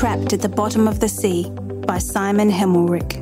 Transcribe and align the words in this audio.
Trapped 0.00 0.32
at 0.32 0.40
the 0.40 0.48
Bottom 0.48 0.88
of 0.88 0.98
the 0.98 1.10
Sea 1.10 1.50
by 1.86 1.98
Simon 1.98 2.50
Hemelryk. 2.50 3.20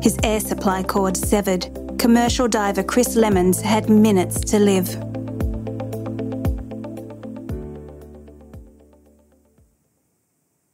His 0.00 0.16
air 0.22 0.38
supply 0.38 0.84
cord 0.84 1.16
severed, 1.16 1.66
commercial 1.98 2.46
diver 2.46 2.84
Chris 2.84 3.16
Lemons 3.16 3.60
had 3.60 3.90
minutes 3.90 4.38
to 4.52 4.60
live. 4.60 4.90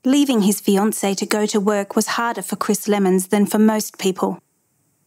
Leaving 0.04 0.42
his 0.42 0.60
fiancée 0.60 1.16
to 1.16 1.24
go 1.24 1.46
to 1.46 1.58
work 1.58 1.96
was 1.96 2.18
harder 2.18 2.42
for 2.42 2.56
Chris 2.56 2.86
Lemons 2.86 3.28
than 3.28 3.46
for 3.46 3.58
most 3.58 3.96
people. 3.96 4.40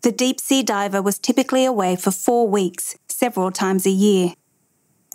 The 0.01 0.11
deep 0.11 0.41
sea 0.41 0.63
diver 0.63 1.03
was 1.03 1.19
typically 1.19 1.63
away 1.63 1.95
for 1.95 2.09
four 2.09 2.47
weeks, 2.47 2.97
several 3.07 3.51
times 3.51 3.85
a 3.85 3.91
year. 3.91 4.33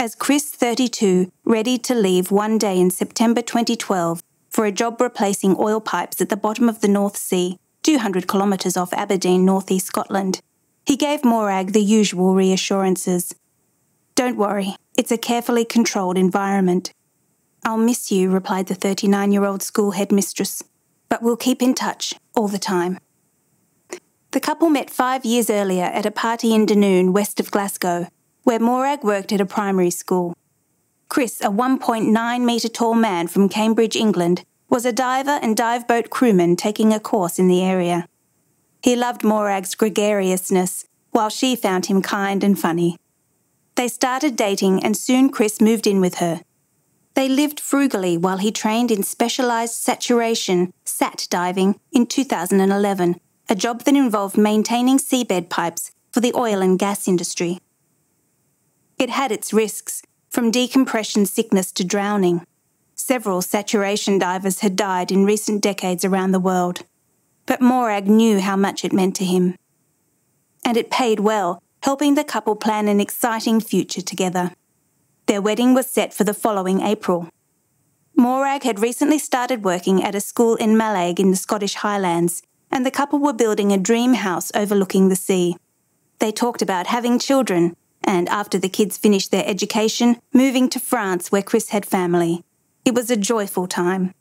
As 0.00 0.14
Chris, 0.14 0.48
32, 0.48 1.32
readied 1.44 1.82
to 1.82 1.94
leave 1.96 2.30
one 2.30 2.56
day 2.56 2.78
in 2.78 2.92
September 2.92 3.42
2012 3.42 4.22
for 4.58 4.66
a 4.66 4.72
job 4.72 5.00
replacing 5.00 5.54
oil 5.56 5.80
pipes 5.80 6.20
at 6.20 6.30
the 6.30 6.36
bottom 6.36 6.68
of 6.68 6.80
the 6.80 6.88
North 6.88 7.16
Sea, 7.16 7.60
200 7.84 8.26
kilometres 8.26 8.76
off 8.76 8.92
Aberdeen, 8.92 9.44
northeast 9.44 9.86
Scotland, 9.86 10.40
he 10.84 10.96
gave 10.96 11.24
Morag 11.24 11.74
the 11.74 11.80
usual 11.80 12.34
reassurances. 12.34 13.32
Don't 14.16 14.36
worry, 14.36 14.74
it's 14.96 15.12
a 15.12 15.16
carefully 15.16 15.64
controlled 15.64 16.18
environment. 16.18 16.92
I'll 17.64 17.76
miss 17.76 18.10
you, 18.10 18.30
replied 18.30 18.66
the 18.66 18.74
39 18.74 19.30
year 19.30 19.44
old 19.44 19.62
school 19.62 19.92
headmistress, 19.92 20.64
but 21.08 21.22
we'll 21.22 21.36
keep 21.36 21.62
in 21.62 21.72
touch 21.72 22.14
all 22.34 22.48
the 22.48 22.58
time. 22.58 22.98
The 24.32 24.40
couple 24.40 24.70
met 24.70 24.90
five 24.90 25.24
years 25.24 25.50
earlier 25.50 25.84
at 25.84 26.04
a 26.04 26.10
party 26.10 26.52
in 26.52 26.66
Dunoon, 26.66 27.12
west 27.12 27.38
of 27.38 27.52
Glasgow, 27.52 28.08
where 28.42 28.58
Morag 28.58 29.04
worked 29.04 29.32
at 29.32 29.40
a 29.40 29.46
primary 29.46 29.90
school. 29.90 30.34
Chris, 31.08 31.40
a 31.40 31.48
1.9 31.48 32.44
metre 32.44 32.68
tall 32.68 32.94
man 32.94 33.28
from 33.28 33.48
Cambridge, 33.48 33.96
England, 33.96 34.44
was 34.68 34.84
a 34.84 34.92
diver 34.92 35.38
and 35.42 35.56
dive 35.56 35.88
boat 35.88 36.10
crewman 36.10 36.56
taking 36.56 36.92
a 36.92 37.00
course 37.00 37.38
in 37.38 37.48
the 37.48 37.62
area. 37.62 38.06
He 38.82 38.94
loved 38.94 39.24
Morag's 39.24 39.74
gregariousness, 39.74 40.86
while 41.10 41.30
she 41.30 41.56
found 41.56 41.86
him 41.86 42.02
kind 42.02 42.44
and 42.44 42.58
funny. 42.58 42.96
They 43.74 43.88
started 43.88 44.36
dating, 44.36 44.84
and 44.84 44.96
soon 44.96 45.30
Chris 45.30 45.60
moved 45.60 45.86
in 45.86 46.00
with 46.00 46.16
her, 46.16 46.42
they 47.18 47.28
lived 47.28 47.58
frugally 47.58 48.16
while 48.16 48.38
he 48.38 48.52
trained 48.52 48.92
in 48.92 49.02
specialised 49.02 49.82
saturation, 49.82 50.72
SAT 50.84 51.26
diving, 51.28 51.80
in 51.90 52.06
2011, 52.06 53.20
a 53.48 53.56
job 53.56 53.82
that 53.82 53.96
involved 53.96 54.38
maintaining 54.38 54.98
seabed 54.98 55.48
pipes 55.48 55.90
for 56.12 56.20
the 56.20 56.32
oil 56.36 56.62
and 56.62 56.78
gas 56.78 57.08
industry. 57.08 57.58
It 58.98 59.10
had 59.10 59.32
its 59.32 59.52
risks, 59.52 60.00
from 60.28 60.50
decompression 60.50 61.26
sickness 61.26 61.72
to 61.72 61.84
drowning. 61.84 62.44
Several 62.94 63.40
saturation 63.42 64.18
divers 64.18 64.60
had 64.60 64.76
died 64.76 65.10
in 65.10 65.24
recent 65.24 65.62
decades 65.62 66.04
around 66.04 66.32
the 66.32 66.40
world, 66.40 66.82
but 67.46 67.60
Morag 67.60 68.06
knew 68.06 68.40
how 68.40 68.56
much 68.56 68.84
it 68.84 68.92
meant 68.92 69.16
to 69.16 69.24
him. 69.24 69.56
And 70.64 70.76
it 70.76 70.90
paid 70.90 71.20
well, 71.20 71.62
helping 71.82 72.14
the 72.14 72.24
couple 72.24 72.56
plan 72.56 72.88
an 72.88 73.00
exciting 73.00 73.60
future 73.60 74.02
together. 74.02 74.52
Their 75.26 75.40
wedding 75.40 75.74
was 75.74 75.86
set 75.86 76.12
for 76.12 76.24
the 76.24 76.34
following 76.34 76.80
April. 76.80 77.28
Morag 78.16 78.64
had 78.64 78.80
recently 78.80 79.18
started 79.18 79.64
working 79.64 80.02
at 80.02 80.14
a 80.14 80.20
school 80.20 80.56
in 80.56 80.76
Mallaig 80.76 81.20
in 81.20 81.30
the 81.30 81.36
Scottish 81.36 81.74
Highlands, 81.74 82.42
and 82.70 82.84
the 82.84 82.90
couple 82.90 83.18
were 83.18 83.32
building 83.32 83.72
a 83.72 83.78
dream 83.78 84.14
house 84.14 84.50
overlooking 84.54 85.08
the 85.08 85.16
sea. 85.16 85.56
They 86.18 86.32
talked 86.32 86.60
about 86.60 86.88
having 86.88 87.18
children, 87.18 87.76
and 88.04 88.28
after 88.28 88.58
the 88.58 88.68
kids 88.68 88.96
finished 88.96 89.30
their 89.30 89.46
education, 89.46 90.16
moving 90.32 90.68
to 90.70 90.80
France 90.80 91.30
where 91.30 91.42
Chris 91.42 91.70
had 91.70 91.86
family. 91.86 92.44
It 92.84 92.94
was 92.94 93.10
a 93.10 93.16
joyful 93.16 93.66
time. 93.66 94.14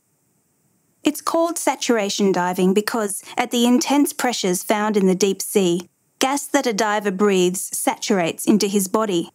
It's 1.04 1.22
called 1.22 1.58
saturation 1.58 2.32
diving 2.32 2.74
because, 2.74 3.24
at 3.38 3.52
the 3.52 3.66
intense 3.66 4.12
pressures 4.14 4.64
found 4.64 4.98
in 4.98 5.08
the 5.08 5.16
deep 5.16 5.42
sea, 5.42 5.90
gas 6.20 6.46
that 6.48 6.68
a 6.68 6.74
diver 6.74 7.12
breathes 7.12 7.70
saturates 7.78 8.46
into 8.46 8.68
his 8.68 8.88
body, 8.88 9.32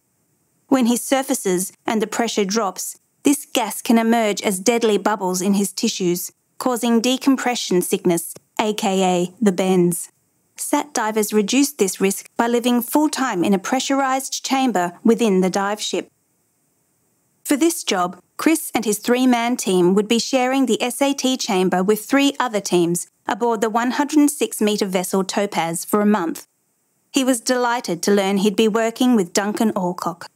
when 0.72 0.86
he 0.86 0.96
surfaces 0.96 1.70
and 1.84 2.00
the 2.00 2.06
pressure 2.06 2.46
drops, 2.46 2.98
this 3.24 3.46
gas 3.52 3.82
can 3.82 3.98
emerge 3.98 4.40
as 4.40 4.58
deadly 4.58 4.96
bubbles 4.96 5.42
in 5.42 5.52
his 5.52 5.70
tissues, 5.70 6.32
causing 6.56 6.98
decompression 6.98 7.82
sickness, 7.82 8.32
aka 8.58 9.30
the 9.38 9.52
bends. 9.52 10.10
SAT 10.56 10.94
divers 10.94 11.32
reduce 11.32 11.72
this 11.72 12.00
risk 12.00 12.28
by 12.36 12.46
living 12.46 12.82
full 12.82 13.08
time 13.08 13.44
in 13.44 13.54
a 13.54 13.58
pressurized 13.58 14.44
chamber 14.44 14.98
within 15.02 15.40
the 15.40 15.50
dive 15.50 15.80
ship. 15.80 16.08
For 17.44 17.56
this 17.56 17.82
job, 17.84 18.20
Chris 18.36 18.70
and 18.74 18.84
his 18.84 18.98
three 18.98 19.26
man 19.26 19.56
team 19.56 19.94
would 19.94 20.08
be 20.08 20.18
sharing 20.18 20.66
the 20.66 20.78
SAT 20.80 21.38
chamber 21.38 21.82
with 21.82 22.04
three 22.04 22.34
other 22.38 22.60
teams 22.60 23.06
aboard 23.26 23.60
the 23.60 23.70
106 23.70 24.60
metre 24.60 24.86
vessel 24.86 25.24
Topaz 25.24 25.84
for 25.84 26.00
a 26.00 26.06
month. 26.06 26.46
He 27.12 27.24
was 27.24 27.40
delighted 27.40 28.02
to 28.02 28.10
learn 28.10 28.38
he'd 28.38 28.56
be 28.56 28.68
working 28.68 29.14
with 29.14 29.32
Duncan 29.32 29.72
Allcock. 29.72 30.26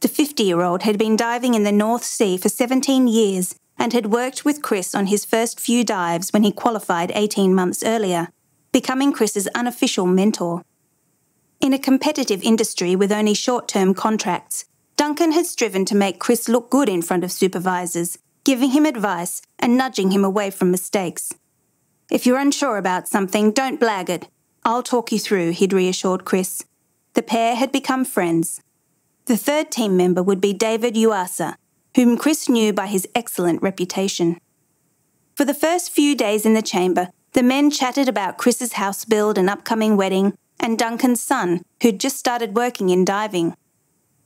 The 0.00 0.08
50 0.08 0.42
year 0.42 0.62
old 0.62 0.82
had 0.82 0.98
been 0.98 1.16
diving 1.16 1.54
in 1.54 1.62
the 1.62 1.70
North 1.70 2.04
Sea 2.04 2.36
for 2.36 2.48
17 2.48 3.06
years 3.06 3.54
and 3.78 3.92
had 3.92 4.06
worked 4.06 4.44
with 4.44 4.62
Chris 4.62 4.94
on 4.94 5.06
his 5.06 5.24
first 5.24 5.60
few 5.60 5.84
dives 5.84 6.32
when 6.32 6.42
he 6.42 6.50
qualified 6.50 7.12
18 7.14 7.54
months 7.54 7.84
earlier, 7.84 8.28
becoming 8.72 9.12
Chris's 9.12 9.46
unofficial 9.54 10.06
mentor. 10.06 10.62
In 11.60 11.72
a 11.72 11.78
competitive 11.78 12.42
industry 12.42 12.96
with 12.96 13.12
only 13.12 13.34
short 13.34 13.68
term 13.68 13.94
contracts, 13.94 14.64
Duncan 14.96 15.32
had 15.32 15.46
striven 15.46 15.84
to 15.86 15.94
make 15.94 16.18
Chris 16.18 16.48
look 16.48 16.70
good 16.70 16.88
in 16.88 17.02
front 17.02 17.22
of 17.22 17.30
supervisors, 17.30 18.18
giving 18.44 18.70
him 18.70 18.86
advice 18.86 19.42
and 19.58 19.76
nudging 19.76 20.10
him 20.10 20.24
away 20.24 20.50
from 20.50 20.70
mistakes. 20.70 21.32
If 22.10 22.26
you're 22.26 22.38
unsure 22.38 22.76
about 22.76 23.08
something, 23.08 23.52
don't 23.52 23.80
blag 23.80 24.08
it. 24.08 24.28
I'll 24.64 24.82
talk 24.82 25.12
you 25.12 25.18
through, 25.18 25.52
he'd 25.52 25.72
reassured 25.72 26.24
Chris. 26.24 26.64
The 27.14 27.22
pair 27.22 27.54
had 27.54 27.72
become 27.72 28.04
friends. 28.04 28.60
The 29.26 29.36
third 29.36 29.70
team 29.70 29.96
member 29.96 30.22
would 30.22 30.40
be 30.40 30.52
David 30.52 30.94
Yuasa, 30.94 31.54
whom 31.94 32.16
Chris 32.16 32.48
knew 32.48 32.72
by 32.72 32.86
his 32.86 33.06
excellent 33.14 33.62
reputation. 33.62 34.38
For 35.36 35.44
the 35.44 35.54
first 35.54 35.90
few 35.90 36.14
days 36.14 36.44
in 36.44 36.54
the 36.54 36.62
chamber, 36.62 37.08
the 37.32 37.42
men 37.42 37.70
chatted 37.70 38.08
about 38.08 38.36
Chris's 38.36 38.74
house 38.74 39.04
build 39.04 39.38
and 39.38 39.48
upcoming 39.48 39.96
wedding, 39.96 40.36
and 40.60 40.78
Duncan's 40.78 41.22
son, 41.22 41.62
who'd 41.82 41.98
just 41.98 42.18
started 42.18 42.56
working 42.56 42.90
in 42.90 43.04
diving. 43.04 43.56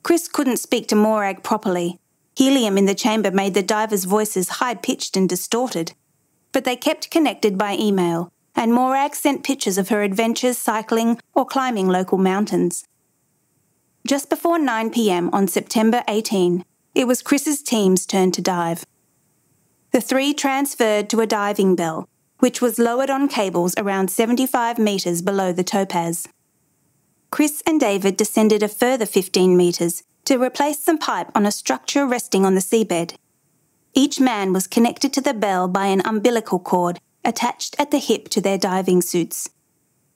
Chris 0.03 0.29
couldn't 0.29 0.59
speak 0.59 0.89
to 0.89 0.97
Morag 0.97 1.43
properly. 1.43 1.99
Helium 2.37 2.77
in 2.77 2.87
the 2.87 2.95
chamber 2.95 3.31
made 3.31 3.55
the 3.55 3.63
divers' 3.63 4.05
voices 4.05 4.49
high 4.61 4.75
pitched 4.75 5.17
and 5.17 5.29
distorted. 5.29 5.93
But 6.53 6.65
they 6.65 6.77
kept 6.77 7.11
connected 7.11 7.57
by 7.57 7.77
email, 7.77 8.33
and 8.55 8.75
Morag 8.75 9.15
sent 9.15 9.45
pictures 9.45 9.79
of 9.79 9.89
her 9.89 10.03
adventures 10.03 10.59
cycling 10.59 11.21
or 11.35 11.47
climbing 11.47 11.89
local 11.89 12.19
mountains. 12.19 12.85
Just 14.07 14.29
before 14.29 14.59
9 14.59 14.91
pm 14.91 15.31
on 15.33 15.49
September 15.49 16.03
18, 16.09 16.65
it 16.95 17.07
was 17.07 17.23
Chris's 17.23 17.63
team's 17.63 18.05
turn 18.05 18.33
to 18.33 18.43
dive. 18.43 18.85
The 19.93 20.01
three 20.01 20.35
transferred 20.35 21.09
to 21.11 21.21
a 21.21 21.27
diving 21.27 21.75
bell, 21.75 22.09
which 22.39 22.61
was 22.61 22.79
lowered 22.79 23.11
on 23.11 23.29
cables 23.29 23.75
around 23.77 24.11
75 24.11 24.79
metres 24.79 25.23
below 25.23 25.53
the 25.53 25.65
topaz. 25.65 26.29
Chris 27.31 27.63
and 27.67 27.81
David 27.81 28.17
descended 28.17 28.63
a 28.63 28.69
further 28.69 29.07
15 29.07 29.57
metres 29.57 30.03
to 30.25 30.43
replace 30.43 30.79
some 30.79 30.99
pipe 30.99 31.31
on 31.35 31.47
a 31.47 31.51
structure 31.53 32.07
resting 32.07 32.45
on 32.45 32.55
the 32.55 32.61
seabed. 32.61 33.15
Each 33.95 34.21
man 34.21 34.53
was 34.53 34.67
connected 34.67 35.13
to 35.15 35.21
the 35.21 35.35
bell 35.35 35.69
by 35.69 35.87
an 35.87 36.03
umbilical 36.05 36.59
cord 36.59 36.99
attached 37.25 37.75
at 37.79 37.91
the 37.91 37.99
hip 37.99 38.29
to 38.29 38.41
their 38.41 38.59
diving 38.59 39.03
suits. 39.03 39.49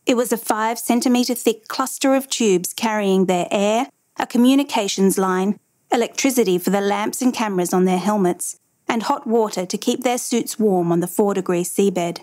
It 0.06 0.16
was 0.16 0.32
a 0.32 0.36
five 0.36 0.78
centimetre 0.78 1.34
thick 1.34 1.68
cluster 1.68 2.14
of 2.14 2.28
tubes 2.28 2.72
carrying 2.72 3.26
their 3.26 3.48
air, 3.50 3.88
a 4.18 4.26
communications 4.26 5.18
line, 5.18 5.58
electricity 5.92 6.58
for 6.58 6.70
the 6.70 6.80
lamps 6.80 7.22
and 7.22 7.34
cameras 7.34 7.72
on 7.72 7.84
their 7.84 7.98
helmets, 7.98 8.58
and 8.90 9.04
hot 9.04 9.24
water 9.24 9.64
to 9.64 9.78
keep 9.78 10.02
their 10.02 10.18
suits 10.18 10.58
warm 10.58 10.90
on 10.90 10.98
the 10.98 11.06
4 11.06 11.32
degree 11.32 11.62
seabed. 11.62 12.22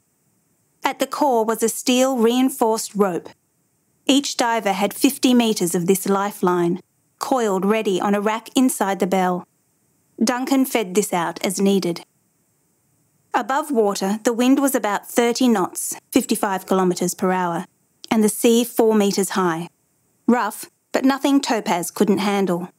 At 0.83 1.00
the 1.00 1.07
core 1.07 1.45
was 1.45 1.63
a 1.63 1.69
steel 1.69 2.18
reinforced 2.18 2.94
rope. 2.94 3.30
Each 4.06 4.36
diver 4.36 4.74
had 4.74 4.94
50 4.94 5.33
metres 5.33 5.74
of 5.74 5.88
this 5.88 6.09
lifeline, 6.09 6.81
coiled 7.19 7.65
ready 7.65 8.01
on 8.01 8.13
a 8.13 8.21
rack 8.21 8.50
inside 8.53 9.00
the 9.00 9.07
bell. 9.07 9.47
Duncan 10.21 10.65
fed 10.65 10.94
this 10.94 11.13
out 11.13 11.44
as 11.45 11.62
needed. 11.62 12.01
Above 13.33 13.71
water, 13.71 14.19
the 14.24 14.33
wind 14.33 14.59
was 14.59 14.75
about 14.75 15.07
30 15.07 15.47
knots, 15.47 15.95
55 16.12 16.65
kilometres 16.65 17.13
per 17.13 17.31
hour, 17.31 17.65
and 18.12 18.24
the 18.24 18.30
sea 18.30 18.65
4 18.65 18.94
metres 18.94 19.30
high. 19.31 19.69
Rough, 20.27 20.69
but 20.91 21.06
nothing 21.06 21.39
Topaz 21.39 21.91
couldn't 21.91 22.18
handle. 22.18 22.69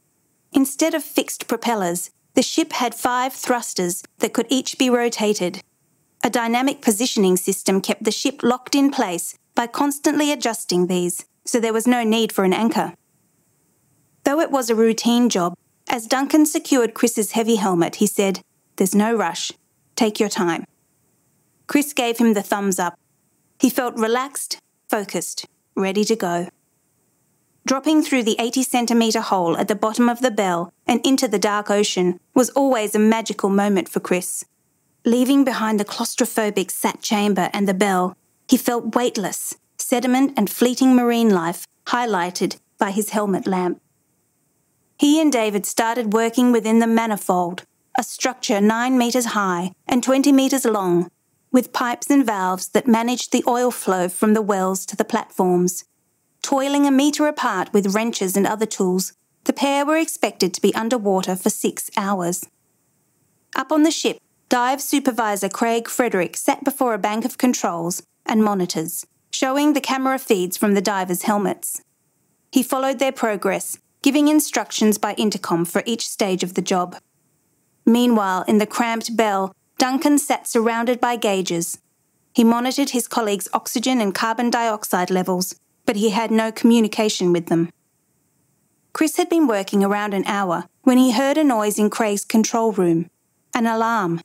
Instead 0.52 0.92
of 0.94 1.02
fixed 1.02 1.48
propellers, 1.48 2.10
the 2.38 2.42
ship 2.44 2.72
had 2.72 2.94
five 2.94 3.32
thrusters 3.32 4.04
that 4.20 4.32
could 4.32 4.46
each 4.48 4.78
be 4.78 4.88
rotated. 4.88 5.60
A 6.22 6.30
dynamic 6.30 6.80
positioning 6.80 7.36
system 7.36 7.80
kept 7.80 8.04
the 8.04 8.12
ship 8.12 8.44
locked 8.44 8.76
in 8.76 8.92
place 8.92 9.36
by 9.56 9.66
constantly 9.66 10.30
adjusting 10.30 10.86
these, 10.86 11.24
so 11.44 11.58
there 11.58 11.72
was 11.72 11.88
no 11.88 12.04
need 12.04 12.30
for 12.30 12.44
an 12.44 12.52
anchor. 12.52 12.94
Though 14.22 14.38
it 14.38 14.52
was 14.52 14.70
a 14.70 14.76
routine 14.76 15.28
job, 15.28 15.54
as 15.88 16.06
Duncan 16.06 16.46
secured 16.46 16.94
Chris's 16.94 17.32
heavy 17.32 17.56
helmet, 17.56 17.96
he 17.96 18.06
said, 18.06 18.40
There's 18.76 18.94
no 18.94 19.16
rush. 19.16 19.50
Take 19.96 20.20
your 20.20 20.28
time. 20.28 20.64
Chris 21.66 21.92
gave 21.92 22.18
him 22.18 22.34
the 22.34 22.42
thumbs 22.44 22.78
up. 22.78 22.96
He 23.58 23.68
felt 23.68 23.98
relaxed, 23.98 24.60
focused, 24.88 25.44
ready 25.74 26.04
to 26.04 26.14
go. 26.14 26.46
Dropping 27.68 28.00
through 28.00 28.22
the 28.22 28.36
80 28.38 28.62
centimetre 28.62 29.20
hole 29.20 29.54
at 29.58 29.68
the 29.68 29.74
bottom 29.74 30.08
of 30.08 30.22
the 30.22 30.30
bell 30.30 30.72
and 30.86 31.04
into 31.04 31.28
the 31.28 31.38
dark 31.38 31.70
ocean 31.70 32.18
was 32.34 32.48
always 32.56 32.94
a 32.94 32.98
magical 32.98 33.50
moment 33.50 33.90
for 33.90 34.00
Chris. 34.00 34.42
Leaving 35.04 35.44
behind 35.44 35.78
the 35.78 35.84
claustrophobic 35.84 36.70
sat 36.70 37.02
chamber 37.02 37.50
and 37.52 37.68
the 37.68 37.74
bell, 37.74 38.16
he 38.48 38.56
felt 38.56 38.94
weightless, 38.94 39.54
sediment 39.76 40.32
and 40.34 40.48
fleeting 40.48 40.96
marine 40.96 41.28
life 41.28 41.66
highlighted 41.88 42.56
by 42.78 42.90
his 42.90 43.10
helmet 43.10 43.46
lamp. 43.46 43.82
He 44.98 45.20
and 45.20 45.30
David 45.30 45.66
started 45.66 46.14
working 46.14 46.52
within 46.52 46.78
the 46.78 46.86
manifold, 46.86 47.64
a 47.98 48.02
structure 48.02 48.62
9 48.62 48.96
metres 48.96 49.26
high 49.36 49.72
and 49.86 50.02
20 50.02 50.32
metres 50.32 50.64
long, 50.64 51.10
with 51.52 51.74
pipes 51.74 52.08
and 52.08 52.24
valves 52.24 52.68
that 52.68 52.88
managed 52.88 53.30
the 53.30 53.44
oil 53.46 53.70
flow 53.70 54.08
from 54.08 54.32
the 54.32 54.40
wells 54.40 54.86
to 54.86 54.96
the 54.96 55.04
platforms. 55.04 55.84
Toiling 56.48 56.86
a 56.86 56.90
metre 56.90 57.26
apart 57.26 57.74
with 57.74 57.94
wrenches 57.94 58.34
and 58.34 58.46
other 58.46 58.64
tools, 58.64 59.12
the 59.44 59.52
pair 59.52 59.84
were 59.84 59.98
expected 59.98 60.54
to 60.54 60.62
be 60.62 60.74
underwater 60.74 61.36
for 61.36 61.50
six 61.50 61.90
hours. 61.94 62.46
Up 63.54 63.70
on 63.70 63.82
the 63.82 63.90
ship, 63.90 64.16
dive 64.48 64.80
supervisor 64.80 65.50
Craig 65.50 65.90
Frederick 65.90 66.38
sat 66.38 66.64
before 66.64 66.94
a 66.94 66.98
bank 66.98 67.26
of 67.26 67.36
controls 67.36 68.02
and 68.24 68.42
monitors, 68.42 69.04
showing 69.30 69.74
the 69.74 69.82
camera 69.82 70.18
feeds 70.18 70.56
from 70.56 70.72
the 70.72 70.80
divers' 70.80 71.24
helmets. 71.24 71.82
He 72.50 72.62
followed 72.62 72.98
their 72.98 73.12
progress, 73.12 73.76
giving 74.00 74.28
instructions 74.28 74.96
by 74.96 75.12
intercom 75.16 75.66
for 75.66 75.82
each 75.84 76.08
stage 76.08 76.42
of 76.42 76.54
the 76.54 76.62
job. 76.62 76.96
Meanwhile, 77.84 78.46
in 78.48 78.56
the 78.56 78.64
cramped 78.64 79.14
bell, 79.14 79.54
Duncan 79.76 80.16
sat 80.16 80.48
surrounded 80.48 80.98
by 80.98 81.16
gauges. 81.16 81.76
He 82.32 82.42
monitored 82.42 82.88
his 82.88 83.06
colleagues' 83.06 83.48
oxygen 83.52 84.00
and 84.00 84.14
carbon 84.14 84.48
dioxide 84.48 85.10
levels, 85.10 85.54
but 85.88 85.96
he 85.96 86.10
had 86.10 86.30
no 86.30 86.52
communication 86.52 87.32
with 87.32 87.46
them. 87.46 87.70
Chris 88.92 89.16
had 89.16 89.30
been 89.30 89.46
working 89.46 89.82
around 89.82 90.12
an 90.12 90.22
hour 90.26 90.66
when 90.82 90.98
he 90.98 91.12
heard 91.12 91.38
a 91.38 91.42
noise 91.42 91.78
in 91.78 91.88
Craig's 91.88 92.26
control 92.26 92.72
room 92.72 93.08
an 93.54 93.66
alarm. 93.66 94.20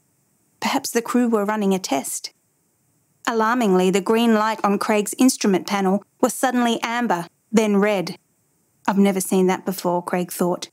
Perhaps 0.59 0.91
the 0.91 1.01
crew 1.01 1.29
were 1.29 1.45
running 1.45 1.73
a 1.73 1.79
test. 1.79 2.33
Alarmingly, 3.25 3.89
the 3.91 4.01
green 4.01 4.33
light 4.33 4.59
on 4.61 4.77
Craig's 4.77 5.15
instrument 5.17 5.65
panel 5.65 6.03
was 6.19 6.33
suddenly 6.33 6.81
amber, 6.83 7.27
then 7.49 7.77
red. 7.77 8.17
I've 8.85 8.97
never 8.97 9.21
seen 9.21 9.47
that 9.47 9.63
before, 9.63 10.03
Craig 10.03 10.33
thought. 10.33 10.69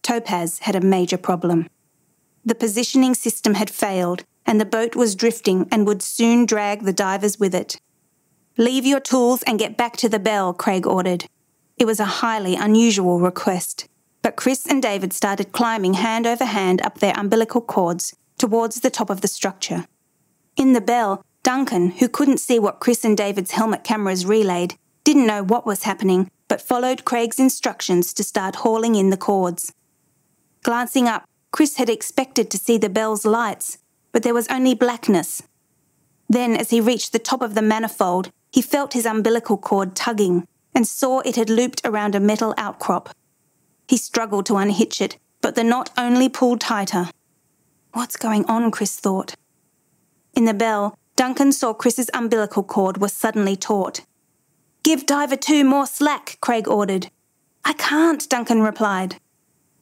Topaz 0.00 0.60
had 0.60 0.76
a 0.76 0.80
major 0.80 1.18
problem. 1.18 1.68
The 2.42 2.54
positioning 2.54 3.12
system 3.12 3.52
had 3.52 3.68
failed, 3.68 4.24
and 4.46 4.58
the 4.58 4.64
boat 4.64 4.96
was 4.96 5.14
drifting 5.14 5.68
and 5.70 5.86
would 5.86 6.00
soon 6.00 6.46
drag 6.46 6.84
the 6.84 6.94
divers 6.94 7.38
with 7.38 7.54
it. 7.54 7.78
Leave 8.60 8.84
your 8.84 9.00
tools 9.00 9.42
and 9.44 9.58
get 9.58 9.78
back 9.78 9.96
to 9.96 10.06
the 10.06 10.18
bell, 10.18 10.52
Craig 10.52 10.86
ordered. 10.86 11.24
It 11.78 11.86
was 11.86 11.98
a 11.98 12.20
highly 12.20 12.56
unusual 12.56 13.18
request, 13.18 13.88
but 14.20 14.36
Chris 14.36 14.66
and 14.66 14.82
David 14.82 15.14
started 15.14 15.50
climbing 15.50 15.94
hand 15.94 16.26
over 16.26 16.44
hand 16.44 16.82
up 16.82 16.98
their 16.98 17.14
umbilical 17.16 17.62
cords 17.62 18.14
towards 18.36 18.80
the 18.80 18.90
top 18.90 19.08
of 19.08 19.22
the 19.22 19.28
structure. 19.28 19.86
In 20.58 20.74
the 20.74 20.82
bell, 20.82 21.24
Duncan, 21.42 21.92
who 21.92 22.06
couldn't 22.06 22.36
see 22.36 22.58
what 22.58 22.80
Chris 22.80 23.02
and 23.02 23.16
David's 23.16 23.52
helmet 23.52 23.82
cameras 23.82 24.26
relayed, 24.26 24.74
didn't 25.04 25.26
know 25.26 25.42
what 25.42 25.64
was 25.64 25.84
happening, 25.84 26.30
but 26.46 26.60
followed 26.60 27.06
Craig's 27.06 27.38
instructions 27.38 28.12
to 28.12 28.22
start 28.22 28.56
hauling 28.56 28.94
in 28.94 29.08
the 29.08 29.16
cords. 29.16 29.72
Glancing 30.64 31.08
up, 31.08 31.24
Chris 31.50 31.76
had 31.76 31.88
expected 31.88 32.50
to 32.50 32.58
see 32.58 32.76
the 32.76 32.90
bell's 32.90 33.24
lights, 33.24 33.78
but 34.12 34.22
there 34.22 34.34
was 34.34 34.48
only 34.48 34.74
blackness. 34.74 35.42
Then, 36.28 36.54
as 36.54 36.68
he 36.68 36.82
reached 36.82 37.12
the 37.12 37.18
top 37.18 37.40
of 37.40 37.54
the 37.54 37.62
manifold, 37.62 38.30
he 38.50 38.62
felt 38.62 38.92
his 38.92 39.06
umbilical 39.06 39.56
cord 39.56 39.94
tugging 39.94 40.46
and 40.74 40.86
saw 40.86 41.20
it 41.20 41.36
had 41.36 41.50
looped 41.50 41.80
around 41.84 42.14
a 42.14 42.20
metal 42.20 42.54
outcrop. 42.56 43.10
He 43.88 43.96
struggled 43.96 44.46
to 44.46 44.56
unhitch 44.56 45.00
it, 45.00 45.18
but 45.40 45.54
the 45.54 45.64
knot 45.64 45.90
only 45.96 46.28
pulled 46.28 46.60
tighter. 46.60 47.08
What's 47.92 48.16
going 48.16 48.44
on? 48.46 48.70
Chris 48.70 48.96
thought. 48.96 49.34
In 50.34 50.44
the 50.44 50.54
bell, 50.54 50.96
Duncan 51.16 51.52
saw 51.52 51.74
Chris's 51.74 52.10
umbilical 52.14 52.62
cord 52.62 52.98
was 52.98 53.12
suddenly 53.12 53.56
taut. 53.56 54.02
Give 54.82 55.04
Diver 55.04 55.36
2 55.36 55.64
more 55.64 55.86
slack, 55.86 56.38
Craig 56.40 56.68
ordered. 56.68 57.10
I 57.64 57.74
can't, 57.74 58.28
Duncan 58.28 58.62
replied. 58.62 59.16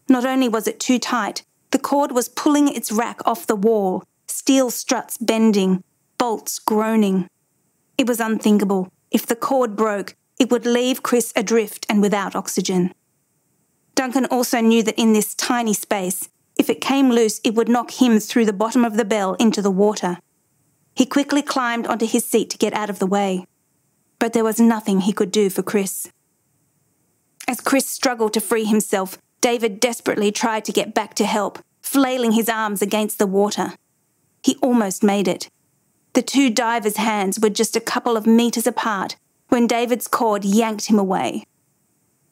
Not 0.09 0.25
only 0.25 0.49
was 0.49 0.67
it 0.67 0.81
too 0.81 0.99
tight, 0.99 1.45
the 1.71 1.79
cord 1.79 2.13
was 2.13 2.29
pulling 2.29 2.69
its 2.69 2.91
rack 2.91 3.21
off 3.27 3.47
the 3.47 3.55
wall, 3.55 4.03
steel 4.27 4.71
struts 4.71 5.19
bending, 5.19 5.85
bolts 6.17 6.59
groaning. 6.59 7.29
It 7.99 8.07
was 8.07 8.21
unthinkable. 8.21 8.91
If 9.11 9.27
the 9.27 9.37
cord 9.37 9.77
broke, 9.77 10.15
it 10.39 10.51
would 10.51 10.65
leave 10.65 11.03
Chris 11.03 11.33
adrift 11.35 11.85
and 11.89 12.01
without 12.01 12.37
oxygen. 12.37 12.95
Duncan 13.97 14.27
also 14.27 14.61
knew 14.61 14.85
that 14.85 14.99
in 14.99 15.13
this 15.13 15.35
tiny 15.35 15.75
space, 15.75 16.29
if 16.57 16.71
it 16.71 16.81
came 16.81 17.11
loose, 17.11 17.41
it 17.43 17.55
would 17.55 17.69
knock 17.69 18.01
him 18.01 18.21
through 18.21 18.47
the 18.47 18.53
bottom 18.53 18.85
of 18.85 18.97
the 18.97 19.05
bell 19.05 19.35
into 19.35 19.61
the 19.61 19.71
water. 19.71 20.19
He 20.95 21.05
quickly 21.07 21.43
climbed 21.43 21.87
onto 21.89 22.07
his 22.07 22.25
seat 22.25 22.51
to 22.51 22.59
get 22.59 22.73
out 22.75 22.91
of 22.91 23.01
the 23.01 23.07
way. 23.07 23.47
But 24.21 24.33
there 24.33 24.45
was 24.45 24.61
nothing 24.61 25.01
he 25.01 25.13
could 25.13 25.33
do 25.33 25.51
for 25.51 25.63
Chris. 25.63 26.11
As 27.49 27.61
Chris 27.61 27.89
struggled 27.89 28.35
to 28.35 28.41
free 28.41 28.65
himself, 28.65 29.19
David 29.41 29.81
desperately 29.81 30.31
tried 30.31 30.65
to 30.67 30.73
get 30.73 30.95
back 30.95 31.15
to 31.15 31.25
help, 31.25 31.61
flailing 31.83 32.33
his 32.33 32.49
arms 32.49 32.83
against 32.83 33.19
the 33.19 33.27
water. 33.27 33.75
He 34.45 34.57
almost 34.63 35.03
made 35.03 35.27
it. 35.27 35.49
The 36.19 36.23
two 36.23 36.51
divers' 36.51 36.97
hands 36.97 37.39
were 37.39 37.49
just 37.49 37.77
a 37.77 37.81
couple 37.81 38.17
of 38.17 38.27
metres 38.27 38.67
apart 38.67 39.15
when 39.51 39.69
David's 39.69 40.09
cord 40.09 40.45
yanked 40.45 40.87
him 40.87 40.99
away. 40.99 41.45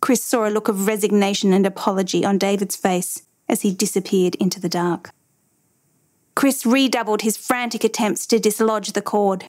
Chris 0.00 0.24
saw 0.24 0.44
a 0.44 0.50
look 0.50 0.66
of 0.66 0.88
resignation 0.88 1.52
and 1.52 1.64
apology 1.64 2.24
on 2.24 2.36
David's 2.36 2.74
face 2.74 3.22
as 3.48 3.62
he 3.62 3.72
disappeared 3.72 4.34
into 4.40 4.58
the 4.58 4.68
dark. 4.68 5.10
Chris 6.34 6.66
redoubled 6.66 7.22
his 7.22 7.36
frantic 7.36 7.84
attempts 7.84 8.26
to 8.26 8.40
dislodge 8.40 8.90
the 8.90 9.00
cord. 9.00 9.44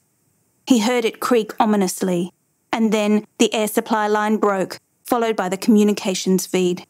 He 0.68 0.78
heard 0.78 1.04
it 1.04 1.18
creak 1.18 1.52
ominously, 1.58 2.32
and 2.72 2.92
then 2.92 3.26
the 3.38 3.52
air 3.52 3.66
supply 3.66 4.06
line 4.06 4.36
broke, 4.36 4.78
followed 5.04 5.34
by 5.34 5.48
the 5.48 5.56
communications 5.56 6.46
feed. 6.46 6.86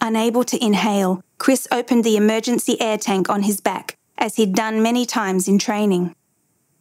Unable 0.00 0.42
to 0.44 0.64
inhale, 0.64 1.20
Chris 1.36 1.68
opened 1.70 2.02
the 2.02 2.16
emergency 2.16 2.80
air 2.80 2.96
tank 2.96 3.28
on 3.28 3.42
his 3.42 3.60
back, 3.60 3.98
as 4.16 4.36
he'd 4.36 4.54
done 4.54 4.82
many 4.82 5.04
times 5.04 5.48
in 5.48 5.58
training. 5.58 6.14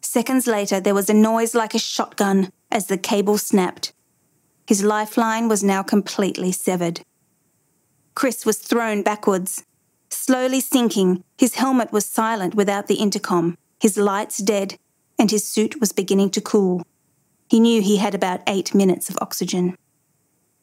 Seconds 0.10 0.48
later, 0.48 0.80
there 0.80 0.96
was 0.96 1.10
a 1.10 1.14
noise 1.14 1.54
like 1.54 1.76
a 1.76 1.80
shotgun 1.80 2.50
as 2.72 2.88
the 2.88 2.98
cable 2.98 3.38
snapped. 3.38 3.92
His 4.66 4.82
lifeline 4.82 5.50
was 5.50 5.66
now 5.66 5.84
completely 5.84 6.54
severed. 6.54 7.02
Chris 8.16 8.46
was 8.46 8.58
thrown 8.58 9.04
backwards. 9.04 9.66
Slowly 10.08 10.62
sinking, 10.62 11.26
his 11.38 11.56
helmet 11.56 11.92
was 11.92 12.06
silent 12.06 12.56
without 12.56 12.88
the 12.88 12.96
intercom, 12.96 13.58
his 13.82 13.98
lights 13.98 14.38
dead, 14.38 14.78
and 15.20 15.30
his 15.30 15.46
suit 15.46 15.82
was 15.82 15.92
beginning 15.92 16.30
to 16.32 16.42
cool. 16.42 16.84
He 17.50 17.60
knew 17.60 17.82
he 17.82 17.98
had 17.98 18.16
about 18.16 18.44
eight 18.48 18.74
minutes 18.74 19.10
of 19.10 19.18
oxygen. 19.20 19.76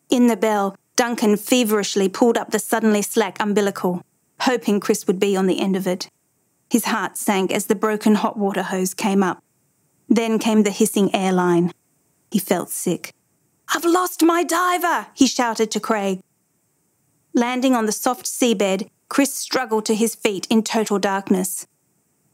In 0.09 0.27
the 0.29 0.39
bell, 0.39 0.75
Duncan 0.97 1.37
feverishly 1.37 2.09
pulled 2.09 2.39
up 2.39 2.51
the 2.51 2.59
suddenly 2.59 3.03
slack 3.03 3.37
umbilical, 3.41 4.07
hoping 4.41 4.81
Chris 4.81 5.07
would 5.07 5.21
be 5.21 5.37
on 5.37 5.47
the 5.47 5.61
end 5.61 5.77
of 5.77 5.87
it. 5.87 6.09
His 6.71 6.87
heart 6.87 7.17
sank 7.17 7.53
as 7.53 7.67
the 7.67 7.75
broken 7.75 8.17
hot 8.17 8.37
water 8.37 8.63
hose 8.63 8.95
came 8.95 9.23
up. 9.23 9.43
Then 10.09 10.39
came 10.39 10.63
the 10.63 10.71
hissing 10.71 11.15
air 11.15 11.33
line. 11.33 11.73
He 12.31 12.39
felt 12.39 12.71
sick. 12.71 13.13
I've 13.75 13.85
lost 13.85 14.23
my 14.23 14.43
diver, 14.45 15.07
he 15.15 15.27
shouted 15.27 15.71
to 15.71 15.81
Craig. 15.81 16.21
Landing 17.33 17.75
on 17.75 17.87
the 17.87 17.93
soft 17.93 18.27
seabed, 18.27 18.89
Chris 19.09 19.33
struggled 19.35 19.85
to 19.87 19.95
his 19.95 20.15
feet 20.15 20.47
in 20.51 20.63
total 20.63 20.99
darkness. 20.99 21.67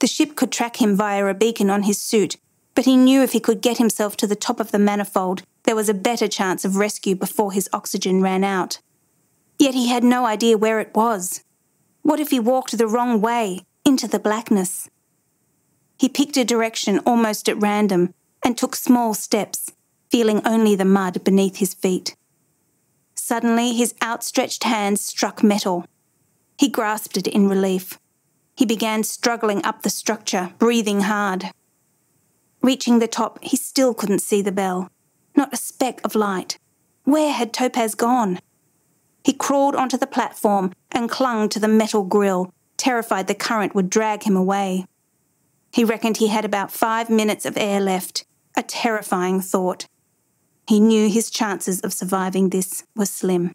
The 0.01 0.07
ship 0.07 0.35
could 0.35 0.51
track 0.51 0.81
him 0.81 0.97
via 0.97 1.27
a 1.27 1.35
beacon 1.35 1.71
on 1.71 1.85
his 1.85 1.99
suit, 1.99 2.37
but 2.75 2.85
he 2.85 2.97
knew 2.97 3.23
if 3.23 3.33
he 3.33 3.41
could 3.41 3.61
get 3.61 3.79
himself 3.79 4.17
to 4.19 4.27
the 4.27 4.37
top 4.37 4.61
of 4.61 4.71
the 4.71 4.79
manifold, 4.79 5.43
there 5.65 5.77
was 5.77 5.89
a 5.89 5.95
better 5.95 6.29
chance 6.29 6.65
of 6.65 6.77
rescue 6.77 7.15
before 7.15 7.53
his 7.53 7.69
oxygen 7.73 8.23
ran 8.23 8.45
out. 8.45 8.81
Yet 9.59 9.75
he 9.75 9.89
had 9.89 10.03
no 10.03 10.25
idea 10.25 10.57
where 10.57 10.81
it 10.81 10.95
was. 10.95 11.45
What 12.03 12.21
if 12.21 12.31
he 12.31 12.41
walked 12.41 12.77
the 12.77 12.87
wrong 12.87 13.21
way, 13.21 13.67
into 13.85 14.09
the 14.09 14.19
blackness? 14.19 14.89
He 15.99 16.09
picked 16.09 16.37
a 16.37 16.45
direction 16.45 17.01
almost 17.01 17.49
at 17.49 17.61
random 17.61 18.15
and 18.45 18.57
took 18.57 18.75
small 18.75 19.15
steps, 19.15 19.73
feeling 20.11 20.41
only 20.47 20.75
the 20.75 20.85
mud 20.85 21.23
beneath 21.25 21.57
his 21.57 21.75
feet. 21.75 22.17
Suddenly, 23.15 23.75
his 23.75 23.95
outstretched 24.03 24.65
hands 24.65 25.01
struck 25.03 25.43
metal. 25.43 25.87
He 26.59 26.69
grasped 26.69 27.17
it 27.17 27.27
in 27.27 27.49
relief. 27.49 27.99
He 28.57 28.67
began 28.67 29.05
struggling 29.05 29.65
up 29.65 29.83
the 29.83 29.91
structure, 29.91 30.53
breathing 30.59 31.03
hard. 31.03 31.47
Reaching 32.63 32.99
the 32.99 33.09
top, 33.09 33.39
he 33.43 33.57
still 33.57 33.95
couldn't 33.95 34.19
see 34.21 34.43
the 34.43 34.53
bell. 34.53 34.91
Not 35.37 35.53
a 35.53 35.57
speck 35.57 36.01
of 36.05 36.15
light. 36.15 36.59
Where 37.05 37.33
had 37.33 37.53
Topaz 37.53 37.95
gone? 37.95 38.39
He 39.25 39.33
crawled 39.33 39.75
onto 39.75 39.97
the 39.97 40.07
platform 40.07 40.73
and 40.91 41.09
clung 41.09 41.49
to 41.51 41.59
the 41.59 41.69
metal 41.69 42.05
grill, 42.05 42.53
terrified 42.81 43.27
the 43.27 43.35
current 43.35 43.75
would 43.75 43.91
drag 43.91 44.23
him 44.23 44.35
away. 44.35 44.87
He 45.71 45.85
reckoned 45.85 46.17
he 46.17 46.29
had 46.29 46.47
about 46.47 46.73
five 46.73 47.11
minutes 47.11 47.45
of 47.45 47.59
air 47.59 47.79
left, 47.79 48.25
a 48.57 48.63
terrifying 48.63 49.41
thought. 49.43 49.87
He 50.67 50.81
knew 50.81 51.09
his 51.09 51.31
chances 51.31 51.81
of 51.81 51.93
surviving 51.93 52.49
this 52.49 52.85
were 52.97 53.07
slim. 53.07 53.55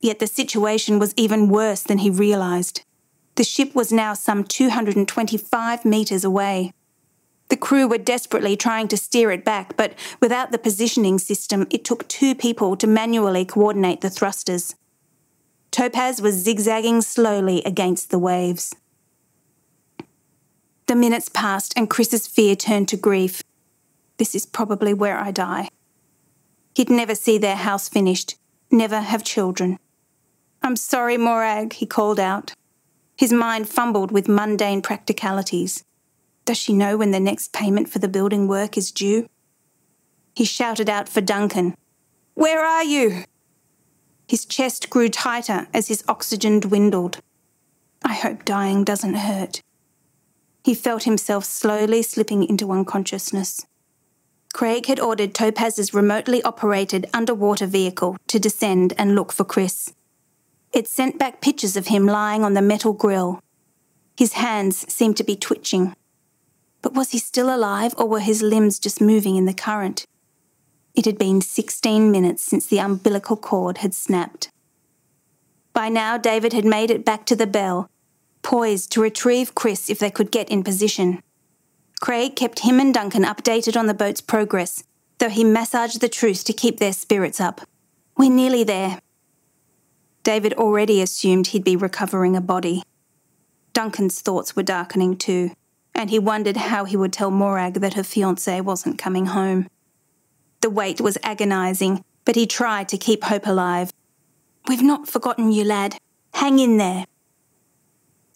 Yet 0.00 0.18
the 0.18 0.26
situation 0.26 0.98
was 0.98 1.14
even 1.16 1.48
worse 1.48 1.82
than 1.82 1.98
he 1.98 2.10
realised. 2.10 2.82
The 3.36 3.44
ship 3.44 3.74
was 3.74 3.92
now 3.92 4.12
some 4.12 4.44
225 4.44 5.84
metres 5.84 6.22
away. 6.24 6.72
The 7.48 7.56
crew 7.56 7.88
were 7.88 7.98
desperately 7.98 8.56
trying 8.56 8.88
to 8.88 8.96
steer 8.96 9.30
it 9.30 9.44
back, 9.44 9.76
but 9.76 9.94
without 10.20 10.52
the 10.52 10.58
positioning 10.58 11.18
system, 11.18 11.66
it 11.70 11.84
took 11.84 12.06
two 12.08 12.34
people 12.34 12.76
to 12.76 12.86
manually 12.86 13.44
coordinate 13.44 14.02
the 14.02 14.10
thrusters. 14.10 14.74
Topaz 15.76 16.22
was 16.22 16.36
zigzagging 16.36 17.02
slowly 17.02 17.62
against 17.64 18.08
the 18.08 18.18
waves. 18.18 18.74
The 20.86 20.96
minutes 20.96 21.28
passed, 21.28 21.74
and 21.76 21.90
Chris's 21.90 22.26
fear 22.26 22.56
turned 22.56 22.88
to 22.88 22.96
grief. 22.96 23.42
This 24.16 24.34
is 24.34 24.46
probably 24.46 24.94
where 24.94 25.18
I 25.18 25.32
die. 25.32 25.68
He'd 26.74 26.88
never 26.88 27.14
see 27.14 27.36
their 27.36 27.56
house 27.56 27.90
finished, 27.90 28.38
never 28.70 29.00
have 29.00 29.22
children. 29.22 29.78
I'm 30.62 30.76
sorry, 30.76 31.18
Morag, 31.18 31.74
he 31.74 31.84
called 31.84 32.18
out. 32.18 32.54
His 33.14 33.30
mind 33.30 33.68
fumbled 33.68 34.10
with 34.10 34.28
mundane 34.28 34.80
practicalities. 34.80 35.84
Does 36.46 36.56
she 36.56 36.72
know 36.72 36.96
when 36.96 37.10
the 37.10 37.20
next 37.20 37.52
payment 37.52 37.90
for 37.90 37.98
the 37.98 38.08
building 38.08 38.48
work 38.48 38.78
is 38.78 38.90
due? 38.90 39.28
He 40.34 40.46
shouted 40.46 40.88
out 40.88 41.06
for 41.06 41.20
Duncan. 41.20 41.74
Where 42.32 42.64
are 42.64 42.84
you? 42.84 43.24
His 44.28 44.44
chest 44.44 44.90
grew 44.90 45.08
tighter 45.08 45.68
as 45.72 45.88
his 45.88 46.02
oxygen 46.08 46.60
dwindled. 46.60 47.20
I 48.04 48.14
hope 48.14 48.44
dying 48.44 48.84
doesn't 48.84 49.14
hurt. 49.14 49.60
He 50.64 50.74
felt 50.74 51.04
himself 51.04 51.44
slowly 51.44 52.02
slipping 52.02 52.42
into 52.42 52.72
unconsciousness. 52.72 53.66
Craig 54.52 54.86
had 54.86 54.98
ordered 54.98 55.34
Topaz's 55.34 55.94
remotely 55.94 56.42
operated 56.42 57.08
underwater 57.12 57.66
vehicle 57.66 58.16
to 58.26 58.40
descend 58.40 58.94
and 58.98 59.14
look 59.14 59.32
for 59.32 59.44
Chris. 59.44 59.92
It 60.72 60.88
sent 60.88 61.18
back 61.18 61.40
pictures 61.40 61.76
of 61.76 61.86
him 61.86 62.06
lying 62.06 62.42
on 62.42 62.54
the 62.54 62.62
metal 62.62 62.92
grill. 62.92 63.40
His 64.16 64.32
hands 64.32 64.92
seemed 64.92 65.16
to 65.18 65.24
be 65.24 65.36
twitching. 65.36 65.94
But 66.82 66.94
was 66.94 67.10
he 67.10 67.18
still 67.18 67.54
alive 67.54 67.94
or 67.96 68.08
were 68.08 68.20
his 68.20 68.42
limbs 68.42 68.78
just 68.78 69.00
moving 69.00 69.36
in 69.36 69.44
the 69.44 69.54
current? 69.54 70.04
It 70.96 71.04
had 71.04 71.18
been 71.18 71.42
16 71.42 72.10
minutes 72.10 72.42
since 72.42 72.66
the 72.66 72.80
umbilical 72.80 73.36
cord 73.36 73.78
had 73.78 73.92
snapped. 73.92 74.48
By 75.74 75.90
now, 75.90 76.16
David 76.16 76.54
had 76.54 76.64
made 76.64 76.90
it 76.90 77.04
back 77.04 77.26
to 77.26 77.36
the 77.36 77.46
bell, 77.46 77.90
poised 78.40 78.90
to 78.92 79.02
retrieve 79.02 79.54
Chris 79.54 79.90
if 79.90 79.98
they 79.98 80.10
could 80.10 80.32
get 80.32 80.48
in 80.48 80.64
position. 80.64 81.22
Craig 82.00 82.34
kept 82.34 82.60
him 82.60 82.80
and 82.80 82.94
Duncan 82.94 83.24
updated 83.24 83.78
on 83.78 83.86
the 83.86 83.94
boat's 83.94 84.22
progress, 84.22 84.82
though 85.18 85.28
he 85.28 85.44
massaged 85.44 86.00
the 86.00 86.08
truth 86.08 86.44
to 86.44 86.54
keep 86.54 86.78
their 86.78 86.94
spirits 86.94 87.40
up. 87.40 87.60
We're 88.16 88.30
nearly 88.30 88.64
there. 88.64 88.98
David 90.22 90.54
already 90.54 91.02
assumed 91.02 91.48
he'd 91.48 91.62
be 91.62 91.76
recovering 91.76 92.34
a 92.34 92.40
body. 92.40 92.82
Duncan's 93.74 94.22
thoughts 94.22 94.56
were 94.56 94.62
darkening 94.62 95.18
too, 95.18 95.50
and 95.94 96.08
he 96.08 96.18
wondered 96.18 96.56
how 96.56 96.86
he 96.86 96.96
would 96.96 97.12
tell 97.12 97.30
Morag 97.30 97.74
that 97.74 97.94
her 97.94 98.02
fiance 98.02 98.62
wasn't 98.62 98.98
coming 98.98 99.26
home. 99.26 99.68
The 100.60 100.70
wait 100.70 101.00
was 101.00 101.18
agonising, 101.22 102.04
but 102.24 102.36
he 102.36 102.46
tried 102.46 102.88
to 102.88 102.98
keep 102.98 103.24
hope 103.24 103.46
alive. 103.46 103.92
We've 104.68 104.82
not 104.82 105.08
forgotten 105.08 105.52
you, 105.52 105.64
lad. 105.64 105.96
Hang 106.34 106.58
in 106.58 106.76
there. 106.76 107.04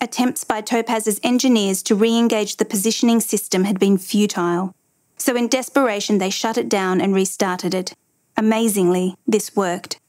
Attempts 0.00 0.45
by 0.45 0.62
Topaz's 0.62 1.21
engineers 1.23 1.83
to 1.83 1.95
re 1.95 2.17
engage 2.17 2.57
the 2.57 2.65
positioning 2.65 3.21
system 3.21 3.65
had 3.65 3.79
been 3.79 3.99
futile, 3.99 4.75
so 5.19 5.37
in 5.37 5.49
desperation 5.49 6.19
they 6.19 6.31
shut 6.31 6.57
it 6.57 6.69
down 6.69 7.00
and 7.00 7.15
restarted 7.15 7.75
it. 7.75 7.93
Amazingly, 8.37 9.17
this 9.27 9.55
worked. 9.55 10.00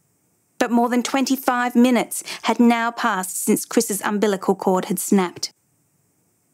But 0.60 0.72
more 0.72 0.88
than 0.88 1.04
25 1.04 1.76
minutes 1.76 2.24
had 2.44 2.60
now 2.60 2.92
passed 2.92 3.44
since 3.44 3.66
Chris's 3.66 4.02
umbilical 4.02 4.56
cord 4.56 4.86
had 4.86 5.00
snapped. 5.00 5.52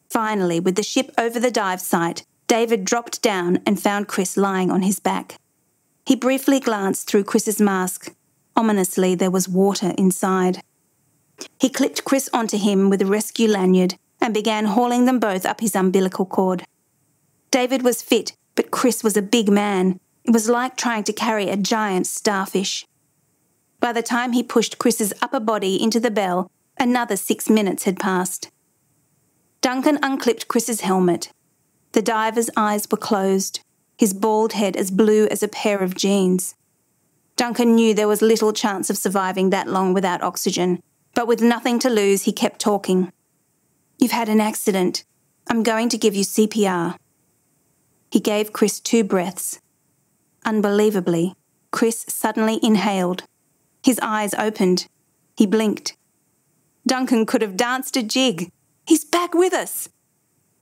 Finally, 0.09 0.59
with 0.59 0.75
the 0.75 0.81
ship 0.81 1.11
over 1.17 1.39
the 1.39 1.51
dive 1.51 1.81
site, 1.81 2.25
David 2.47 2.85
dropped 2.85 3.21
down 3.21 3.59
and 3.65 3.79
found 3.79 4.07
Chris 4.07 4.37
lying 4.37 4.71
on 4.71 4.81
his 4.81 4.99
back. 4.99 5.35
He 6.07 6.15
briefly 6.15 6.61
glanced 6.61 7.09
through 7.09 7.25
Chris's 7.25 7.59
mask. 7.59 8.15
Ominously, 8.55 9.15
there 9.15 9.29
was 9.29 9.49
water 9.49 9.93
inside. 9.97 10.63
He 11.59 11.67
clipped 11.67 12.05
Chris 12.05 12.29
onto 12.31 12.57
him 12.57 12.89
with 12.89 13.01
a 13.01 13.05
rescue 13.05 13.49
lanyard 13.49 13.95
and 14.21 14.33
began 14.33 14.67
hauling 14.67 15.03
them 15.03 15.19
both 15.19 15.45
up 15.45 15.59
his 15.59 15.75
umbilical 15.75 16.25
cord. 16.25 16.63
David 17.51 17.83
was 17.83 18.01
fit, 18.01 18.31
but 18.55 18.71
Chris 18.71 19.03
was 19.03 19.17
a 19.17 19.21
big 19.21 19.49
man. 19.49 19.99
It 20.23 20.31
was 20.31 20.47
like 20.47 20.77
trying 20.77 21.03
to 21.03 21.11
carry 21.11 21.49
a 21.49 21.57
giant 21.57 22.07
starfish. 22.07 22.87
By 23.81 23.91
the 23.91 24.01
time 24.01 24.31
he 24.31 24.43
pushed 24.43 24.79
Chris's 24.79 25.13
upper 25.21 25.41
body 25.41 25.75
into 25.75 25.99
the 25.99 26.09
bell, 26.09 26.49
another 26.79 27.17
six 27.17 27.49
minutes 27.49 27.83
had 27.83 27.99
passed. 27.99 28.49
Duncan 29.59 29.99
unclipped 30.01 30.47
Chris's 30.47 30.79
helmet. 30.79 31.33
The 31.91 32.01
diver's 32.01 32.49
eyes 32.55 32.87
were 32.89 32.97
closed, 32.97 33.59
his 33.97 34.13
bald 34.13 34.53
head 34.53 34.75
as 34.75 34.91
blue 34.91 35.27
as 35.27 35.41
a 35.41 35.47
pair 35.47 35.79
of 35.79 35.95
jeans. 35.95 36.55
Duncan 37.35 37.75
knew 37.75 37.93
there 37.93 38.07
was 38.07 38.21
little 38.21 38.53
chance 38.53 38.89
of 38.89 38.97
surviving 38.97 39.49
that 39.49 39.67
long 39.67 39.93
without 39.93 40.23
oxygen, 40.23 40.81
but 41.13 41.27
with 41.27 41.41
nothing 41.41 41.79
to 41.79 41.89
lose, 41.89 42.23
he 42.23 42.31
kept 42.31 42.59
talking. 42.59 43.11
You've 43.99 44.11
had 44.11 44.29
an 44.29 44.41
accident. 44.41 45.03
I'm 45.47 45.63
going 45.63 45.89
to 45.89 45.97
give 45.97 46.15
you 46.15 46.23
CPR. 46.23 46.97
He 48.11 48.19
gave 48.19 48.53
Chris 48.53 48.79
two 48.79 49.03
breaths. 49.03 49.59
Unbelievably, 50.45 51.35
Chris 51.71 52.05
suddenly 52.07 52.59
inhaled. 52.63 53.23
His 53.83 53.99
eyes 54.01 54.33
opened. 54.35 54.87
He 55.35 55.45
blinked. 55.45 55.97
Duncan 56.85 57.25
could 57.25 57.41
have 57.41 57.57
danced 57.57 57.97
a 57.97 58.03
jig. 58.03 58.51
He's 58.85 59.03
back 59.03 59.33
with 59.33 59.53
us. 59.53 59.89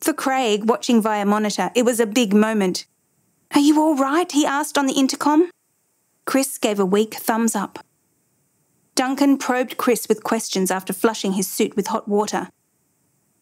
For 0.01 0.13
Craig, 0.13 0.68
watching 0.68 1.01
via 1.01 1.25
monitor, 1.25 1.72
it 1.75 1.86
was 1.86 2.00
a 2.00 2.08
big 2.08 2.34
moment. 2.34 2.86
Are 3.55 3.62
you 3.62 3.81
all 3.81 3.95
right? 3.95 4.29
he 4.29 4.45
asked 4.45 4.77
on 4.77 4.85
the 4.85 5.00
intercom. 5.00 5.50
Chris 6.25 6.57
gave 6.57 6.77
a 6.77 6.85
weak 6.85 7.13
thumbs 7.15 7.55
up. 7.55 7.79
Duncan 8.95 9.38
probed 9.38 9.77
Chris 9.77 10.07
with 10.09 10.25
questions 10.25 10.69
after 10.69 10.91
flushing 10.91 11.33
his 11.33 11.47
suit 11.47 11.75
with 11.77 11.88
hot 11.88 12.05
water. 12.05 12.50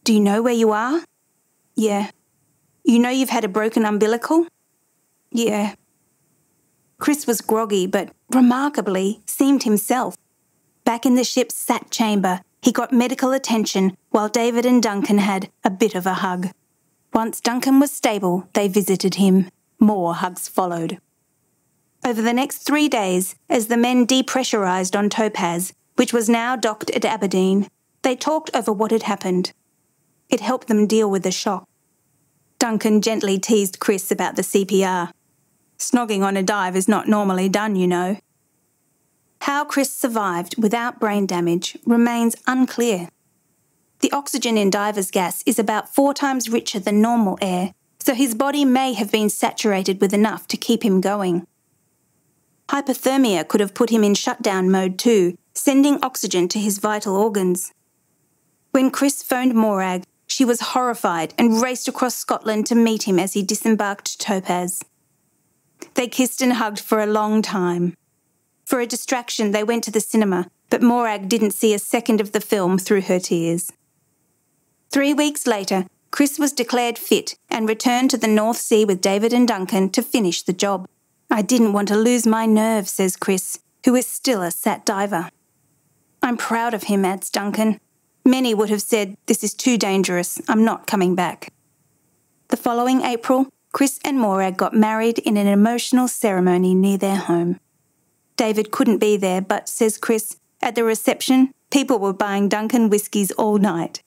Do 0.04 0.14
you 0.14 0.20
know 0.20 0.44
where 0.44 0.54
you 0.54 0.72
are? 0.72 1.02
Yeah. 1.76 2.12
You 2.84 3.00
know 3.00 3.10
you've 3.10 3.30
had 3.30 3.44
a 3.44 3.48
broken 3.48 3.86
umbilical? 3.86 4.46
Yeah. 5.32 5.74
Chris 7.00 7.26
was 7.26 7.42
groggy, 7.42 7.88
but 7.88 8.12
remarkably 8.32 9.22
seemed 9.26 9.64
himself. 9.64 10.16
Back 10.86 11.08
in 11.08 11.16
the 11.16 11.24
ship's 11.24 11.56
sat 11.56 11.90
chamber, 11.90 12.42
he 12.62 12.72
got 12.72 12.94
medical 12.94 13.32
attention 13.32 13.98
while 14.12 14.30
David 14.30 14.66
and 14.66 14.84
Duncan 14.84 15.18
had 15.18 15.50
a 15.64 15.72
bit 15.72 15.96
of 15.96 16.06
a 16.06 16.16
hug. 16.16 16.50
Once 17.14 17.42
Duncan 17.42 17.80
was 17.80 17.92
stable, 17.92 18.48
they 18.54 18.68
visited 18.68 19.16
him. 19.16 19.50
More 19.84 20.16
hugs 20.16 20.48
followed. 20.48 21.02
Over 22.06 22.22
the 22.22 22.32
next 22.32 22.60
three 22.60 22.88
days, 22.88 23.36
as 23.50 23.68
the 23.68 23.76
men 23.76 24.08
depressurised 24.08 24.98
on 24.98 25.10
Topaz, 25.10 25.74
which 25.98 26.14
was 26.14 26.30
now 26.30 26.56
docked 26.56 26.90
at 26.92 27.04
Aberdeen, 27.04 27.68
they 28.02 28.16
talked 28.16 28.50
over 28.54 28.72
what 28.72 28.92
had 28.92 29.04
happened. 29.04 29.52
It 30.30 30.40
helped 30.40 30.70
them 30.70 30.88
deal 30.88 31.12
with 31.12 31.24
the 31.24 31.32
shock. 31.32 31.68
Duncan 32.60 33.02
gently 33.02 33.38
teased 33.38 33.82
Chris 33.82 34.10
about 34.10 34.38
the 34.38 34.42
CPR. 34.42 35.12
Snogging 35.78 36.24
on 36.24 36.38
a 36.38 36.44
dive 36.44 36.78
is 36.78 36.88
not 36.88 37.10
normally 37.10 37.50
done, 37.50 37.76
you 37.76 37.88
know. 37.88 38.16
How 39.42 39.66
Chris 39.66 39.94
survived 39.94 40.56
without 40.58 41.02
brain 41.02 41.26
damage 41.26 41.78
remains 41.86 42.38
unclear. 42.48 43.10
The 44.00 44.14
oxygen 44.14 44.58
in 44.58 44.70
diver's 44.70 45.12
gas 45.12 45.44
is 45.46 45.60
about 45.60 45.94
four 45.94 46.14
times 46.14 46.50
richer 46.50 46.80
than 46.80 47.02
normal 47.02 47.38
air, 47.42 47.74
so 48.04 48.14
his 48.14 48.36
body 48.36 48.66
may 48.66 48.92
have 48.92 49.10
been 49.10 49.30
saturated 49.30 50.02
with 50.02 50.14
enough 50.14 50.46
to 50.48 50.58
keep 50.58 50.84
him 50.84 51.00
going. 51.00 51.48
Hypothermia 52.68 53.48
could 53.48 53.62
have 53.62 53.74
put 53.74 53.92
him 53.92 54.04
in 54.04 54.14
shutdown 54.14 54.70
mode 54.70 55.00
too, 55.00 55.38
sending 55.54 56.04
oxygen 56.04 56.50
to 56.50 56.60
his 56.60 56.80
vital 56.80 57.16
organs. 57.16 57.72
When 58.72 58.92
Chris 58.92 59.24
phoned 59.24 59.54
Morag, 59.54 60.04
she 60.28 60.44
was 60.44 60.74
horrified 60.74 61.34
and 61.38 61.62
raced 61.62 61.88
across 61.88 62.16
Scotland 62.16 62.66
to 62.66 62.76
meet 62.76 63.04
him 63.04 63.20
as 63.20 63.34
he 63.34 63.42
disembarked 63.42 64.20
Topaz. 64.20 64.84
They 65.94 66.08
kissed 66.08 66.42
and 66.42 66.54
hugged 66.54 66.82
for 66.82 67.00
a 67.00 67.06
long 67.06 67.42
time. 67.42 67.96
For 68.66 68.82
a 68.82 68.88
distraction, 68.88 69.52
they 69.52 69.64
went 69.64 69.86
to 69.86 69.92
the 69.92 70.02
cinema, 70.02 70.50
but 70.70 70.82
Morag 70.82 71.30
didn't 71.30 71.52
see 71.52 71.74
a 71.74 71.80
second 71.80 72.20
of 72.20 72.34
the 72.34 72.42
film 72.42 72.78
through 72.78 73.04
her 73.04 73.20
tears. 73.20 73.72
Three 74.92 75.14
weeks 75.14 75.48
later, 75.48 75.86
Chris 76.14 76.38
was 76.38 76.54
declared 76.54 77.00
fit 77.00 77.34
and 77.50 77.68
returned 77.68 78.12
to 78.12 78.18
the 78.18 78.28
North 78.28 78.58
Sea 78.58 78.86
with 78.86 79.02
David 79.02 79.34
and 79.34 79.48
Duncan 79.48 79.90
to 79.90 80.04
finish 80.04 80.44
the 80.44 80.54
job. 80.54 80.88
I 81.32 81.42
didn't 81.42 81.74
want 81.74 81.88
to 81.88 81.98
lose 81.98 82.28
my 82.28 82.46
nerve, 82.46 82.88
says 82.88 83.16
Chris, 83.16 83.58
who 83.84 83.96
is 83.96 84.06
still 84.06 84.44
a 84.44 84.52
sat 84.52 84.86
diver. 84.86 85.32
I'm 86.22 86.38
proud 86.38 86.76
of 86.76 86.84
him, 86.84 87.04
adds 87.04 87.32
Duncan. 87.32 87.80
Many 88.24 88.54
would 88.54 88.70
have 88.70 88.84
said, 88.84 89.18
This 89.26 89.44
is 89.44 89.56
too 89.56 89.76
dangerous. 89.76 90.40
I'm 90.48 90.64
not 90.64 90.86
coming 90.86 91.16
back. 91.16 91.52
The 92.50 92.58
following 92.58 93.02
April, 93.02 93.48
Chris 93.72 94.00
and 94.06 94.20
Morag 94.20 94.56
got 94.56 94.76
married 94.76 95.18
in 95.18 95.36
an 95.36 95.48
emotional 95.48 96.08
ceremony 96.08 96.76
near 96.76 97.00
their 97.00 97.16
home. 97.18 97.60
David 98.38 98.70
couldn't 98.70 99.00
be 99.00 99.18
there, 99.18 99.42
but 99.42 99.68
says 99.68 99.98
Chris, 99.98 100.38
at 100.62 100.76
the 100.76 100.84
reception, 100.84 101.56
people 101.72 101.98
were 101.98 102.14
buying 102.14 102.50
Duncan 102.50 102.92
whiskies 102.92 103.32
all 103.32 103.58
night. 103.58 104.04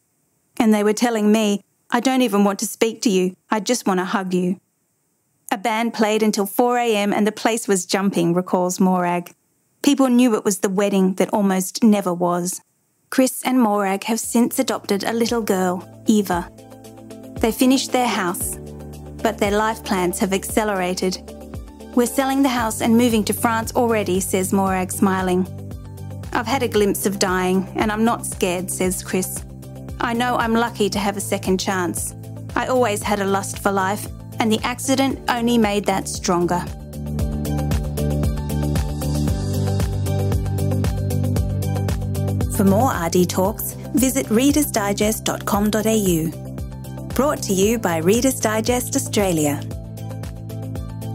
And 0.57 0.73
they 0.73 0.85
were 0.85 0.93
telling 0.93 1.33
me, 1.33 1.63
I 1.91 2.01
don't 2.01 2.23
even 2.23 2.45
want 2.45 2.59
to 2.59 2.67
speak 2.67 3.03
to 3.03 3.11
you, 3.11 3.37
I 3.51 3.61
just 3.61 3.87
want 3.87 4.01
to 4.01 4.05
hug 4.05 4.35
you. 4.35 4.61
A 5.53 5.59
band 5.59 5.95
played 5.95 6.23
until 6.23 6.47
4am 6.47 7.15
and 7.15 7.27
the 7.27 7.33
place 7.33 7.69
was 7.69 7.87
jumping, 7.87 8.35
recalls 8.35 8.81
Morag. 8.81 9.33
People 9.83 10.09
knew 10.09 10.35
it 10.35 10.45
was 10.45 10.59
the 10.59 10.69
wedding 10.69 11.15
that 11.15 11.33
almost 11.33 11.85
never 11.85 12.13
was. 12.13 12.61
Chris 13.11 13.43
and 13.45 13.61
Morag 13.61 14.03
have 14.05 14.19
since 14.19 14.59
adopted 14.59 15.05
a 15.05 15.13
little 15.13 15.41
girl, 15.41 15.89
Eva. 16.07 16.51
They 17.39 17.53
finished 17.53 17.93
their 17.93 18.09
house, 18.09 18.59
but 19.23 19.39
their 19.39 19.57
life 19.57 19.85
plans 19.85 20.19
have 20.19 20.33
accelerated. 20.33 21.19
We're 21.95 22.07
selling 22.07 22.43
the 22.43 22.49
house 22.49 22.81
and 22.81 22.99
moving 22.99 23.23
to 23.25 23.33
France 23.33 23.73
already, 23.77 24.19
says 24.19 24.53
Morag, 24.53 24.91
smiling. 24.91 25.47
I've 26.33 26.49
had 26.49 26.65
a 26.65 26.69
glimpse 26.69 27.07
of 27.07 27.21
dying, 27.21 27.67
and 27.77 27.93
I'm 27.93 28.05
not 28.05 28.27
scared, 28.27 28.71
says 28.71 29.05
Chris. 29.05 29.46
I 30.01 30.13
know 30.13 30.37
I'm 30.37 30.55
lucky 30.55 30.89
to 30.91 30.99
have 30.99 31.17
a 31.17 31.21
second 31.21 31.59
chance. 31.59 32.15
I 32.55 32.67
always 32.67 33.03
had 33.03 33.21
a 33.21 33.27
lust 33.27 33.59
for 33.59 33.73
life, 33.73 34.07
and 34.39 34.53
the 34.53 34.61
accident 34.63 35.19
only 35.29 35.59
made 35.59 35.87
that 35.87 36.09
stronger. 36.09 36.65
For 42.57 42.65
more 42.65 42.91
RD 42.91 43.29
talks, 43.29 43.73
visit 43.95 44.27
readersdigest.com.au. 44.27 47.15
Brought 47.15 47.43
to 47.43 47.53
you 47.53 47.79
by 47.79 47.99
Reader's 47.99 48.41
Digest 48.41 48.97
Australia. 48.97 49.61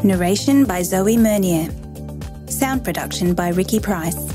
Narration 0.03 0.65
by 0.65 0.83
Zoe 0.83 1.17
Mernier. 1.17 1.71
Sound 2.49 2.83
production 2.83 3.33
by 3.33 3.49
Ricky 3.49 3.79
Price. 3.79 4.30